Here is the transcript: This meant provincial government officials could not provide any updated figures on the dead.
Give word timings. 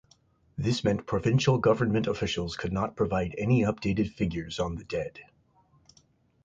This 0.57 0.83
meant 0.83 1.05
provincial 1.05 1.59
government 1.59 2.07
officials 2.07 2.55
could 2.55 2.73
not 2.73 2.95
provide 2.95 3.35
any 3.37 3.61
updated 3.61 4.09
figures 4.09 4.57
on 4.59 4.73
the 4.77 4.83
dead. 4.83 5.19